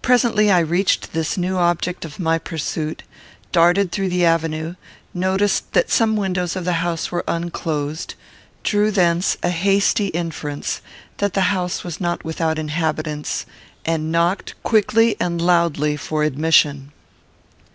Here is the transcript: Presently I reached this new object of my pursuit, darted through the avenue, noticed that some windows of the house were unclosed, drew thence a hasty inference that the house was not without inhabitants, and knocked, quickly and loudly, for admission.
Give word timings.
Presently 0.00 0.50
I 0.50 0.60
reached 0.60 1.12
this 1.12 1.36
new 1.36 1.58
object 1.58 2.06
of 2.06 2.18
my 2.18 2.38
pursuit, 2.38 3.02
darted 3.52 3.92
through 3.92 4.08
the 4.08 4.24
avenue, 4.24 4.74
noticed 5.12 5.74
that 5.74 5.90
some 5.90 6.16
windows 6.16 6.56
of 6.56 6.64
the 6.64 6.80
house 6.80 7.12
were 7.12 7.24
unclosed, 7.28 8.14
drew 8.64 8.90
thence 8.90 9.36
a 9.42 9.50
hasty 9.50 10.06
inference 10.06 10.80
that 11.18 11.34
the 11.34 11.42
house 11.52 11.84
was 11.84 12.00
not 12.00 12.24
without 12.24 12.58
inhabitants, 12.58 13.44
and 13.84 14.10
knocked, 14.10 14.54
quickly 14.62 15.14
and 15.20 15.42
loudly, 15.42 15.94
for 15.94 16.22
admission. 16.22 16.92